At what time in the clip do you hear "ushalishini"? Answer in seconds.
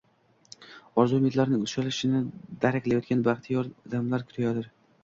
1.67-2.23